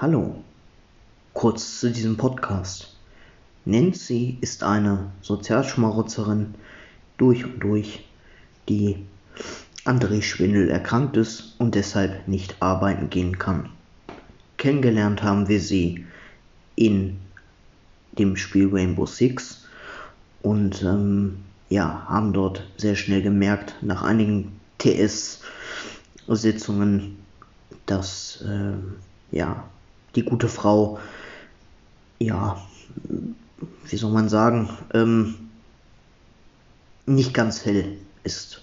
Hallo, 0.00 0.44
kurz 1.32 1.80
zu 1.80 1.90
diesem 1.90 2.16
Podcast. 2.16 2.94
Nancy 3.64 4.38
ist 4.40 4.62
eine 4.62 5.10
Sozialschmarotzerin 5.22 6.54
durch 7.16 7.44
und 7.44 7.58
durch, 7.58 8.06
die 8.68 9.04
an 9.84 9.98
Drehschwindel 9.98 10.70
erkrankt 10.70 11.16
ist 11.16 11.56
und 11.58 11.74
deshalb 11.74 12.28
nicht 12.28 12.62
arbeiten 12.62 13.10
gehen 13.10 13.40
kann. 13.40 13.70
Kennengelernt 14.56 15.24
haben 15.24 15.48
wir 15.48 15.60
sie 15.60 16.06
in 16.76 17.16
dem 18.12 18.36
Spiel 18.36 18.68
Rainbow 18.70 19.06
Six 19.06 19.66
und 20.42 20.80
ähm, 20.84 21.38
ja, 21.70 22.06
haben 22.08 22.32
dort 22.32 22.64
sehr 22.76 22.94
schnell 22.94 23.22
gemerkt, 23.22 23.74
nach 23.80 24.02
einigen 24.02 24.60
TS-Sitzungen, 24.78 27.16
dass 27.86 28.42
äh, 28.42 28.74
ja, 29.36 29.64
die 30.14 30.24
gute 30.24 30.48
Frau, 30.48 30.98
ja, 32.18 32.60
wie 33.88 33.96
soll 33.96 34.12
man 34.12 34.28
sagen, 34.28 34.70
ähm, 34.94 35.34
nicht 37.06 37.34
ganz 37.34 37.64
hell 37.64 37.96
ist. 38.24 38.62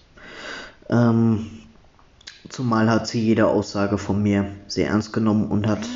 Ähm, 0.90 1.48
zumal 2.49 2.90
hat 2.90 3.08
sie 3.08 3.21
jede 3.21 3.48
Aussage 3.48 3.98
von 3.98 4.21
mir 4.21 4.52
sehr 4.68 4.90
ernst 4.90 5.13
genommen 5.13 5.48
und 5.48 5.68
hat 5.68 5.88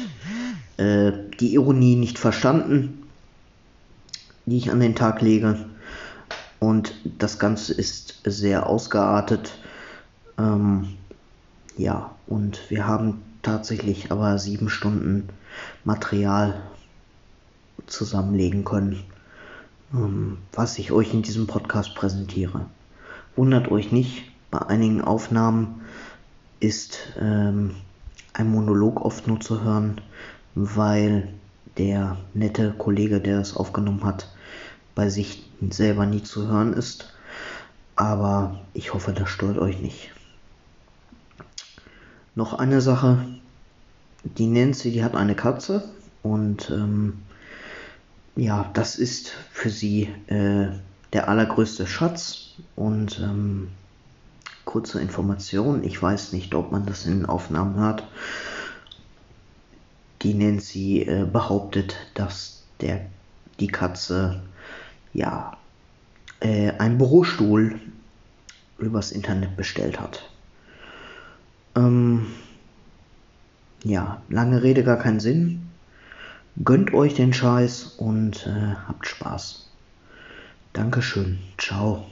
äh, 0.77 1.12
die 1.39 1.53
Ironie 1.53 1.95
nicht 1.95 2.17
verstanden, 2.17 3.03
die 4.45 4.58
ich 4.58 4.72
an 4.72 4.80
den 4.80 4.95
Tag 4.95 5.22
lege. 5.22 5.66
Und 6.59 6.94
das 7.17 7.39
Ganze 7.39 7.73
ist 7.73 8.22
sehr 8.25 8.67
ausgeartet. 8.67 9.58
Ähm, 10.38 10.97
ja, 11.77 12.16
und 12.27 12.70
wir 12.70 12.86
haben 12.88 13.22
tatsächlich 13.41 14.11
aber 14.11 14.38
sieben 14.38 14.70
Stunden 14.70 15.29
Material 15.84 16.61
zusammenlegen 17.88 18.66
können, 18.66 19.03
ähm, 19.94 20.38
was 20.53 20.77
ich 20.77 20.91
euch 20.91 21.14
in 21.14 21.22
diesem 21.22 21.47
Podcast 21.47 21.95
präsentiere. 21.95 22.66
Wundert 23.36 23.72
euch 23.72 23.91
nicht, 23.91 24.31
bei 24.52 24.59
einigen 24.59 25.02
Aufnahmen 25.02 25.81
ist 26.59 26.99
ähm, 27.19 27.75
ein 28.33 28.49
Monolog 28.49 29.02
oft 29.02 29.27
nur 29.27 29.39
zu 29.39 29.64
hören, 29.64 30.02
weil 30.55 31.33
der 31.77 32.17
nette 32.33 32.73
Kollege, 32.77 33.21
der 33.21 33.39
es 33.39 33.55
aufgenommen 33.55 34.03
hat, 34.03 34.27
bei 34.95 35.09
sich 35.09 35.49
selber 35.69 36.05
nie 36.05 36.23
zu 36.23 36.47
hören 36.47 36.73
ist. 36.73 37.14
Aber 37.95 38.59
ich 38.73 38.94
hoffe, 38.94 39.14
das 39.14 39.30
stört 39.30 39.58
euch 39.58 39.80
nicht. 39.80 40.11
Noch 42.35 42.53
eine 42.53 42.81
Sache. 42.81 43.25
Die 44.23 44.47
Nancy, 44.47 44.91
die 44.91 45.03
hat 45.03 45.16
eine 45.16 45.35
Katze 45.35 45.89
und 46.23 46.69
ähm, 46.69 47.19
ja, 48.36 48.69
das 48.73 48.95
ist 48.95 49.33
für 49.52 49.69
sie 49.69 50.09
äh, 50.27 50.67
der 51.13 51.27
allergrößte 51.27 51.88
Schatz 51.88 52.55
und 52.75 53.19
ähm, 53.19 53.69
kurze 54.66 55.02
Information, 55.02 55.83
ich 55.83 56.02
weiß 56.02 56.33
nicht, 56.33 56.53
ob 56.53 56.71
man 56.71 56.86
das 56.86 57.05
in 57.05 57.19
den 57.19 57.25
Aufnahmen 57.25 57.75
hört. 57.75 58.03
Die 60.21 60.33
Nancy 60.33 61.02
äh, 61.02 61.25
behauptet, 61.25 61.95
dass 62.14 62.64
der 62.81 63.05
die 63.59 63.67
Katze 63.67 64.41
ja 65.14 65.58
äh, 66.39 66.71
einen 66.71 66.97
Bürostuhl 66.97 67.80
übers 68.77 69.11
Internet 69.11 69.58
bestellt 69.58 69.99
hat. 69.99 70.30
Ähm, 71.80 72.27
ja, 73.83 74.22
lange 74.30 74.61
Rede, 74.63 74.83
gar 74.83 74.97
keinen 74.97 75.19
Sinn. 75.19 75.61
Gönnt 76.63 76.94
euch 76.94 77.13
den 77.13 77.31
Scheiß 77.33 77.95
und 77.97 78.45
äh, 78.45 78.75
habt 78.88 79.08
Spaß. 79.08 79.69
Dankeschön. 80.73 81.39
Ciao. 81.58 82.05